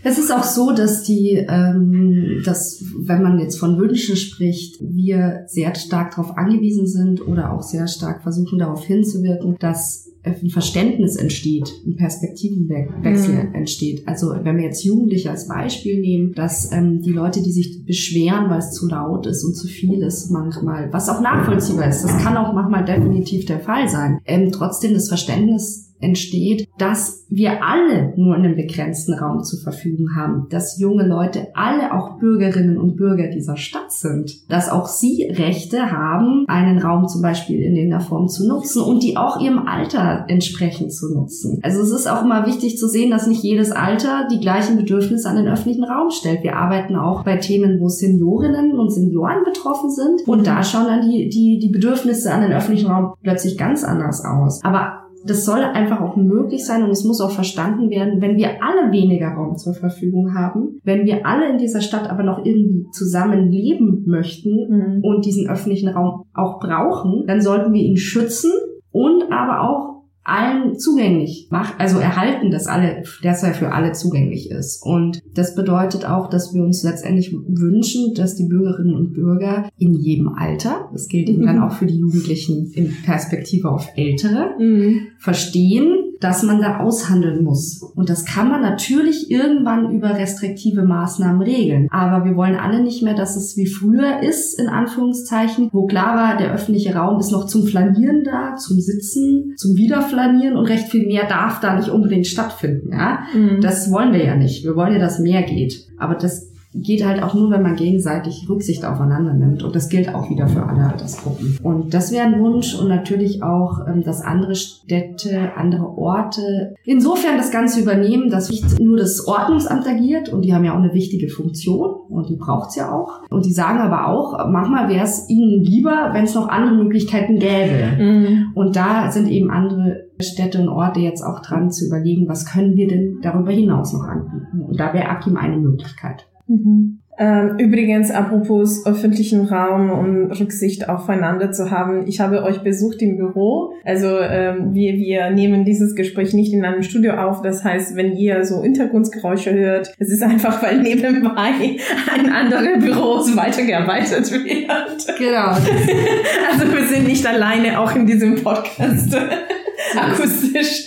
[0.04, 5.44] es ist auch so, dass die, ähm, dass wenn man jetzt von Wünschen spricht, wir
[5.46, 10.07] sehr stark darauf angewiesen sind oder auch sehr stark versuchen darauf hinzuwirken, dass
[10.42, 13.54] ein Verständnis entsteht, ein Perspektivenwechsel mhm.
[13.54, 14.06] entsteht.
[14.06, 18.50] Also wenn wir jetzt Jugendliche als Beispiel nehmen, dass ähm, die Leute, die sich beschweren,
[18.50, 22.18] weil es zu laut ist und zu viel ist, manchmal, was auch nachvollziehbar ist, das
[22.22, 28.12] kann auch manchmal definitiv der Fall sein, ähm, trotzdem das Verständnis entsteht, dass wir alle
[28.16, 33.28] nur einen begrenzten Raum zur Verfügung haben, dass junge Leute alle auch Bürgerinnen und Bürger
[33.28, 38.28] dieser Stadt sind, dass auch sie Rechte haben, einen Raum zum Beispiel in irgendeiner Form
[38.28, 41.58] zu nutzen und die auch ihrem Alter entsprechend zu nutzen.
[41.62, 45.28] Also es ist auch immer wichtig zu sehen, dass nicht jedes Alter die gleichen Bedürfnisse
[45.28, 46.42] an den öffentlichen Raum stellt.
[46.42, 51.08] Wir arbeiten auch bei Themen, wo Seniorinnen und Senioren betroffen sind und da schauen dann
[51.08, 54.62] die, die, die Bedürfnisse an den öffentlichen Raum plötzlich ganz anders aus.
[54.64, 58.62] Aber das soll einfach auch möglich sein und es muss auch verstanden werden, wenn wir
[58.62, 62.86] alle weniger Raum zur Verfügung haben, wenn wir alle in dieser Stadt aber noch irgendwie
[62.92, 65.00] zusammen leben möchten mhm.
[65.02, 68.52] und diesen öffentlichen Raum auch brauchen, dann sollten wir ihn schützen
[68.90, 69.87] und aber auch
[70.28, 74.82] allen zugänglich macht, also erhalten, dass alle, dass er für alle zugänglich ist.
[74.82, 79.94] Und das bedeutet auch, dass wir uns letztendlich wünschen, dass die Bürgerinnen und Bürger in
[79.94, 81.46] jedem Alter, das gilt eben mhm.
[81.46, 85.08] dann auch für die Jugendlichen in Perspektive auf Ältere, mhm.
[85.18, 87.82] verstehen, dass man da aushandeln muss.
[87.94, 91.88] Und das kann man natürlich irgendwann über restriktive Maßnahmen regeln.
[91.90, 96.16] Aber wir wollen alle nicht mehr, dass es wie früher ist, in Anführungszeichen, wo klar
[96.16, 100.88] war, der öffentliche Raum ist noch zum Flanieren da, zum Sitzen, zum Wiederflanieren und recht
[100.88, 102.92] viel mehr darf da nicht unbedingt stattfinden.
[102.92, 103.20] Ja?
[103.34, 103.60] Mhm.
[103.60, 104.64] Das wollen wir ja nicht.
[104.64, 105.86] Wir wollen ja, dass mehr geht.
[105.98, 109.62] Aber das geht halt auch nur, wenn man gegenseitig Rücksicht aufeinander nimmt.
[109.62, 111.58] Und das gilt auch wieder für alle Altersgruppen.
[111.62, 117.38] Und das wäre ein Wunsch und natürlich auch, ähm, dass andere Städte, andere Orte insofern
[117.38, 120.92] das Ganze übernehmen, dass nicht nur das Ordnungsamt agiert und die haben ja auch eine
[120.92, 123.22] wichtige Funktion und die braucht's ja auch.
[123.30, 127.38] Und die sagen aber auch, manchmal wäre es ihnen lieber, wenn es noch andere Möglichkeiten
[127.38, 127.96] gäbe.
[127.98, 128.52] Mhm.
[128.54, 132.76] Und da sind eben andere Städte und Orte jetzt auch dran zu überlegen, was können
[132.76, 134.62] wir denn darüber hinaus noch anbieten.
[134.66, 136.26] Und da wäre Akim eine Möglichkeit.
[136.48, 136.98] Mhm.
[137.20, 143.16] Ähm, übrigens, apropos öffentlichen Raum und Rücksicht aufeinander zu haben, ich habe euch besucht im
[143.16, 143.72] Büro.
[143.84, 147.42] Also ähm, wir, wir nehmen dieses Gespräch nicht in einem Studio auf.
[147.42, 151.78] Das heißt, wenn ihr so Hintergrundgeräusche hört, es ist einfach, weil nebenbei
[152.14, 155.18] ein anderer Büro weitergearbeitet wird.
[155.18, 155.48] Genau.
[156.52, 159.16] also wir sind nicht alleine, auch in diesem Podcast
[159.96, 160.84] akustisch.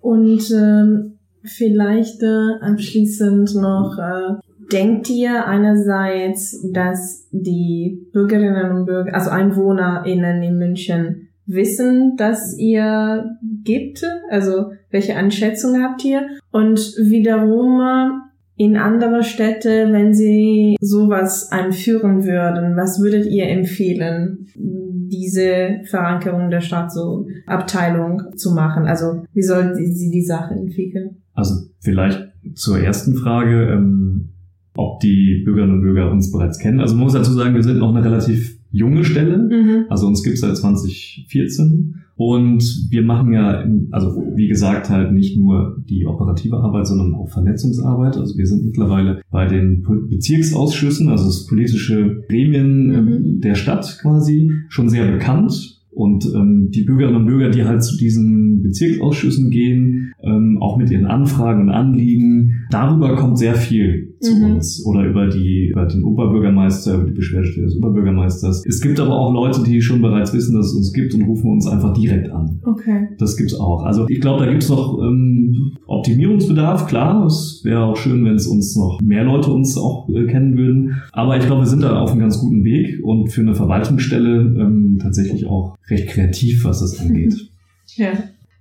[0.00, 9.14] Und ähm, vielleicht äh, abschließend noch äh, Denkt ihr einerseits, dass die Bürgerinnen und Bürger,
[9.14, 14.02] also EinwohnerInnen in München wissen, dass ihr gibt?
[14.30, 16.26] Also welche Einschätzung habt ihr?
[16.50, 18.22] Und wiederum
[18.56, 26.60] in andere Städte, wenn sie sowas einführen würden, was würdet ihr empfehlen, diese Verankerung der
[26.60, 28.86] Stadt so Abteilung zu machen?
[28.86, 31.22] Also wie soll sie die Sache entwickeln?
[31.34, 33.72] Also vielleicht zur ersten Frage.
[33.72, 34.31] Ähm
[34.74, 36.80] ob die Bürgerinnen und Bürger uns bereits kennen.
[36.80, 39.38] Also man muss dazu sagen, wir sind noch eine relativ junge Stelle.
[39.38, 39.84] Mhm.
[39.88, 41.94] Also uns gibt es seit 2014.
[42.16, 47.28] Und wir machen ja, also wie gesagt, halt nicht nur die operative Arbeit, sondern auch
[47.28, 48.16] Vernetzungsarbeit.
[48.16, 52.92] Also wir sind mittlerweile bei den Bezirksausschüssen, also das politische Gremien mhm.
[52.92, 55.80] Ähm, der Stadt quasi, schon sehr bekannt.
[55.90, 60.90] Und ähm, die Bürgerinnen und Bürger, die halt zu diesen Bezirksausschüssen gehen, ähm, auch mit
[60.90, 64.52] ihren Anfragen und Anliegen, darüber kommt sehr viel zu mhm.
[64.52, 68.64] uns oder über die über den Oberbürgermeister, über die Beschwerdestelle des Oberbürgermeisters.
[68.66, 71.50] Es gibt aber auch Leute, die schon bereits wissen, dass es uns gibt und rufen
[71.50, 72.60] uns einfach direkt an.
[72.64, 73.08] Okay.
[73.18, 73.82] Das gibt's auch.
[73.82, 77.26] Also ich glaube, da gibt's noch ähm, Optimierungsbedarf, klar.
[77.26, 81.02] Es wäre auch schön, wenn es uns noch mehr Leute uns auch äh, kennen würden.
[81.12, 84.40] Aber ich glaube, wir sind da auf einem ganz guten Weg und für eine Verwaltungsstelle
[84.40, 87.34] ähm, tatsächlich auch recht kreativ, was das angeht.
[87.96, 88.12] Ja.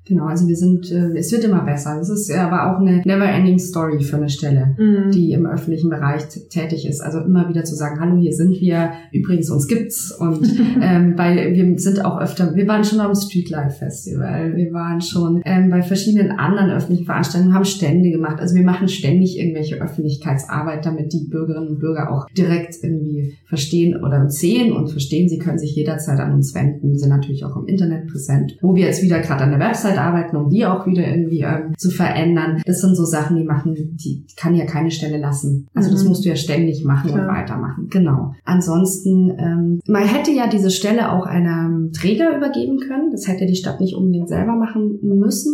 [0.05, 1.99] Genau, also wir sind, äh, es wird immer besser.
[2.01, 5.11] Es ist aber auch eine never-ending Story für eine Stelle, mhm.
[5.11, 7.01] die im öffentlichen Bereich tätig ist.
[7.01, 10.11] Also immer wieder zu sagen, hallo, hier sind wir, übrigens uns gibt's.
[10.11, 10.43] Und
[10.81, 15.41] ähm, weil wir sind auch öfter, wir waren schon am Streetlife Festival, wir waren schon
[15.45, 18.39] ähm, bei verschiedenen anderen öffentlichen Veranstaltungen, haben Stände gemacht.
[18.39, 24.03] Also wir machen ständig irgendwelche Öffentlichkeitsarbeit, damit die Bürgerinnen und Bürger auch direkt irgendwie verstehen
[24.03, 26.91] oder sehen und verstehen, sie können sich jederzeit an uns wenden.
[26.91, 29.91] Wir sind natürlich auch im Internet präsent, wo wir jetzt wieder gerade an der Website
[30.01, 32.61] arbeiten, um die auch wieder irgendwie ähm, zu verändern.
[32.65, 35.67] Das sind so Sachen, die machen, die kann ja keine Stelle lassen.
[35.73, 35.93] Also mhm.
[35.93, 37.21] das musst du ja ständig machen Klar.
[37.21, 37.87] und weitermachen.
[37.89, 38.33] Genau.
[38.43, 43.11] Ansonsten, ähm, man hätte ja diese Stelle auch einem Träger übergeben können.
[43.11, 45.53] Das hätte die Stadt nicht unbedingt selber machen müssen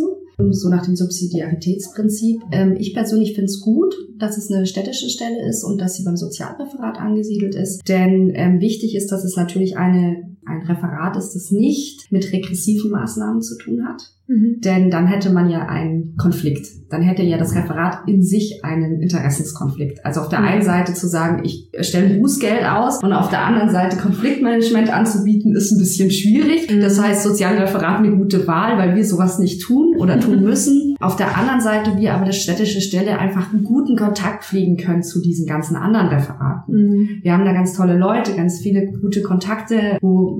[0.50, 2.42] so nach dem Subsidiaritätsprinzip.
[2.52, 6.04] Ähm, ich persönlich finde es gut, dass es eine städtische Stelle ist und dass sie
[6.04, 7.82] beim Sozialreferat angesiedelt ist.
[7.88, 12.90] Denn ähm, wichtig ist, dass es natürlich eine ein Referat ist, das nicht mit regressiven
[12.90, 14.02] Maßnahmen zu tun hat.
[14.28, 14.60] Mhm.
[14.60, 16.66] Denn dann hätte man ja einen Konflikt.
[16.90, 20.04] Dann hätte ja das Referat in sich einen Interessenskonflikt.
[20.04, 23.70] Also auf der einen Seite zu sagen, ich stelle Bußgeld aus und auf der anderen
[23.70, 26.70] Seite Konfliktmanagement anzubieten, ist ein bisschen schwierig.
[26.70, 26.80] Mhm.
[26.80, 30.94] Das heißt, Sozialreferat eine gute Wahl, weil wir sowas nicht tun oder tun müssen.
[31.00, 35.02] Auf der anderen Seite wir aber das städtische Stelle einfach einen guten Kontakt pflegen können
[35.02, 36.74] zu diesen ganzen anderen Referaten.
[36.74, 37.08] Mhm.
[37.22, 40.37] Wir haben da ganz tolle Leute, ganz viele gute Kontakte, wo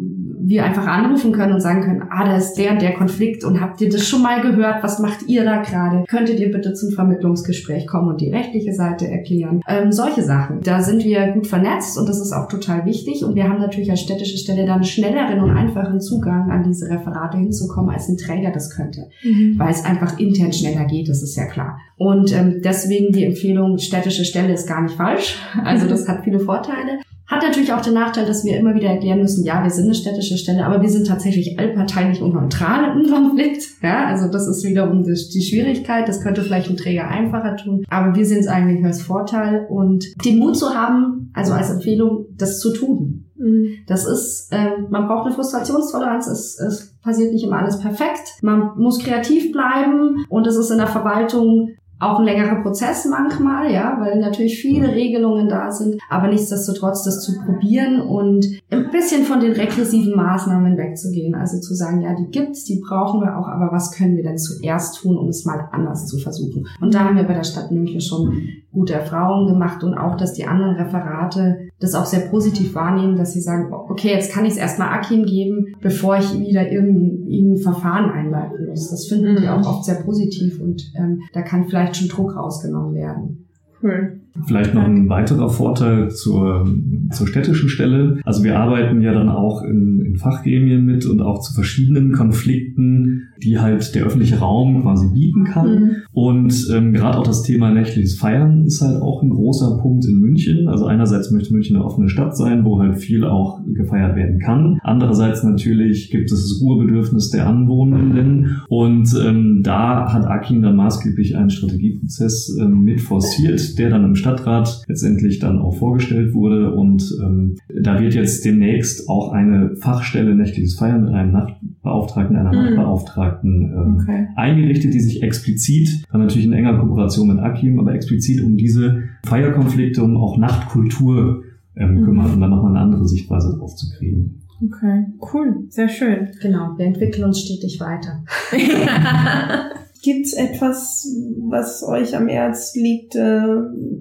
[0.49, 3.61] wir einfach anrufen können und sagen können, ah, da ist der und der Konflikt und
[3.61, 4.83] habt ihr das schon mal gehört?
[4.83, 6.05] Was macht ihr da gerade?
[6.09, 9.61] Könntet ihr bitte zum Vermittlungsgespräch kommen und die rechtliche Seite erklären?
[9.69, 10.61] Ähm, solche Sachen.
[10.63, 13.91] Da sind wir gut vernetzt und das ist auch total wichtig und wir haben natürlich
[13.91, 18.51] als städtische Stelle dann schnelleren und einfachen Zugang an diese Referate hinzukommen, als ein Träger
[18.51, 19.59] das könnte, mhm.
[19.59, 21.79] weil es einfach intern schneller geht, das ist ja klar.
[21.99, 25.39] Und ähm, deswegen die Empfehlung, städtische Stelle ist gar nicht falsch.
[25.65, 26.99] Also das hat viele Vorteile.
[27.29, 29.95] Hat natürlich auch den Nachteil, dass wir immer wieder erklären müssen, ja, wir sind eine
[29.95, 33.69] städtische Stelle, aber wir sind tatsächlich allparteilich und neutral im Konflikt.
[33.83, 36.09] Ja, also das ist wiederum die, die Schwierigkeit.
[36.09, 37.85] Das könnte vielleicht ein Träger einfacher tun.
[37.91, 42.25] Aber wir sehen es eigentlich als Vorteil und den Mut zu haben, also als Empfehlung,
[42.35, 43.27] das zu tun.
[43.37, 43.75] Mhm.
[43.87, 46.27] Das ist, äh, man braucht eine Frustrationstoleranz.
[46.29, 48.39] Es, es passiert nicht immer alles perfekt.
[48.41, 53.73] Man muss kreativ bleiben und es ist in der Verwaltung auch ein längerer Prozess manchmal,
[53.73, 59.25] ja, weil natürlich viele Regelungen da sind, aber nichtsdestotrotz das zu probieren und ein bisschen
[59.25, 61.35] von den regressiven Maßnahmen wegzugehen.
[61.35, 64.39] Also zu sagen, ja, die gibt's, die brauchen wir auch, aber was können wir denn
[64.39, 66.67] zuerst tun, um es mal anders zu versuchen?
[66.81, 70.35] Und da haben wir bei der Stadt München schon gute Erfahrungen gemacht und auch, dass
[70.35, 74.53] die anderen Referate das auch sehr positiv wahrnehmen, dass sie sagen, okay, jetzt kann ich
[74.53, 78.91] es erstmal Akim geben, bevor ich wieder irgendein Verfahren einleiten muss.
[78.91, 79.37] Das finden mhm.
[79.37, 83.49] die auch oft sehr positiv und ähm, da kann vielleicht schon Druck rausgenommen werden.
[83.83, 84.21] Cool.
[84.47, 86.69] Vielleicht noch ein weiterer Vorteil zur,
[87.11, 88.21] zur städtischen Stelle.
[88.25, 93.28] Also wir arbeiten ja dann auch in, in Fachgremien mit und auch zu verschiedenen Konflikten,
[93.43, 95.71] die halt der öffentliche Raum quasi bieten kann.
[95.71, 95.91] Mhm.
[96.13, 100.21] Und ähm, gerade auch das Thema nächtliches Feiern ist halt auch ein großer Punkt in
[100.21, 100.69] München.
[100.69, 104.79] Also einerseits möchte München eine offene Stadt sein, wo halt viel auch gefeiert werden kann.
[104.83, 108.63] Andererseits natürlich gibt es das Ruhebedürfnis der Anwohnenden.
[108.69, 114.15] Und ähm, da hat Akin dann maßgeblich einen Strategieprozess ähm, mit forciert, der dann im
[114.15, 116.73] Stadt Stadtrat letztendlich dann auch vorgestellt wurde.
[116.73, 122.53] Und ähm, da wird jetzt demnächst auch eine Fachstelle nächtliches Feiern mit einem Nachtbeauftragten, einer
[122.53, 122.65] mhm.
[122.65, 124.29] Nachtbeauftragten ähm, okay.
[124.37, 129.05] eingerichtet, die sich explizit, dann natürlich in enger Kooperation mit Akim, aber explizit um diese
[129.25, 131.45] Feierkonflikte, um auch Nachtkultur
[131.77, 132.05] ähm, mhm.
[132.05, 134.43] kümmert und dann nochmal eine andere Sichtweise drauf zu kriegen.
[134.65, 136.31] Okay, cool, sehr schön.
[136.43, 138.25] Genau, wir entwickeln uns stetig weiter.
[140.03, 141.07] Gibt's etwas,
[141.49, 143.15] was euch am Herz liegt?
[143.15, 143.61] Äh,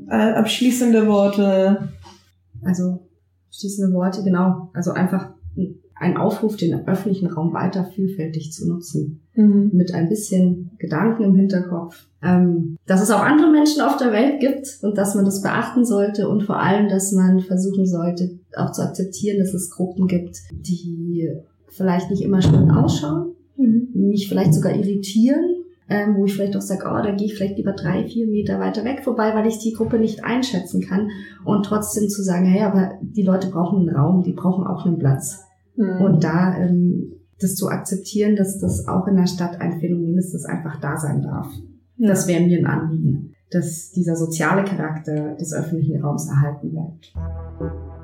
[0.09, 1.89] abschließende Worte?
[2.63, 3.07] Also
[3.49, 4.71] abschließende Worte, genau.
[4.73, 5.31] Also einfach
[5.99, 9.21] ein Aufruf, den öffentlichen Raum weiter vielfältig zu nutzen.
[9.33, 9.71] Mhm.
[9.73, 12.07] Mit ein bisschen Gedanken im Hinterkopf.
[12.21, 15.85] Ähm, dass es auch andere Menschen auf der Welt gibt und dass man das beachten
[15.85, 20.37] sollte und vor allem, dass man versuchen sollte, auch zu akzeptieren, dass es Gruppen gibt,
[20.51, 21.29] die
[21.67, 23.89] vielleicht nicht immer schön ausschauen, mhm.
[23.93, 25.57] mich vielleicht sogar irritieren
[25.89, 28.59] ähm, wo ich vielleicht auch sage, oh, da gehe ich vielleicht lieber drei, vier Meter
[28.59, 31.09] weiter weg vorbei, weil ich die Gruppe nicht einschätzen kann.
[31.45, 34.99] Und trotzdem zu sagen, hey, aber die Leute brauchen einen Raum, die brauchen auch einen
[34.99, 35.46] Platz.
[35.77, 36.01] Mhm.
[36.01, 40.33] Und da ähm, das zu akzeptieren, dass das auch in der Stadt ein Phänomen ist,
[40.33, 41.47] das einfach da sein darf.
[41.97, 42.09] Ja.
[42.09, 47.13] Das wäre mir ein Anliegen, dass dieser soziale Charakter des öffentlichen Raums erhalten bleibt.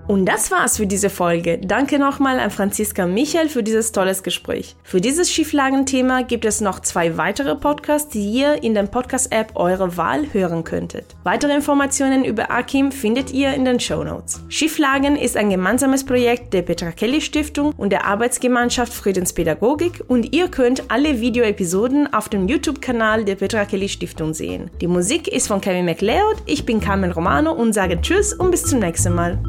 [0.08, 1.60] Und das war's für diese Folge.
[1.60, 4.76] Danke nochmal an Franziska Michael für dieses tolles Gespräch.
[4.84, 9.96] Für dieses Schieflagenthema gibt es noch zwei weitere Podcasts, die ihr in der Podcast-App eurer
[9.96, 11.06] Wahl hören könntet.
[11.24, 14.42] Weitere Informationen über Akim findet ihr in den Show Notes.
[14.50, 20.50] Schieflagen ist ein gemeinsames Projekt der Petra Kelly Stiftung und der Arbeitsgemeinschaft Friedenspädagogik und ihr
[20.50, 24.70] könnt alle Videoepisoden auf dem YouTube-Kanal der Petra Kelly Stiftung sehen.
[24.82, 28.66] Die Musik ist von Kevin MacLeod, ich bin Carmen Romano und sage Tschüss und bis
[28.66, 29.42] zum nächsten Mal.